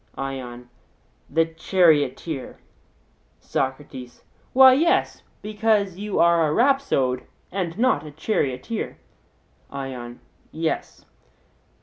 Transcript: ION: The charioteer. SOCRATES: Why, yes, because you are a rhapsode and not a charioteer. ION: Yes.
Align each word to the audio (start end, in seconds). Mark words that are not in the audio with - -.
ION: 0.17 0.67
The 1.29 1.45
charioteer. 1.45 2.57
SOCRATES: 3.39 4.23
Why, 4.51 4.73
yes, 4.73 5.21
because 5.43 5.97
you 5.99 6.17
are 6.19 6.47
a 6.47 6.51
rhapsode 6.51 7.27
and 7.51 7.77
not 7.77 8.03
a 8.03 8.09
charioteer. 8.09 8.97
ION: 9.69 10.19
Yes. 10.51 11.05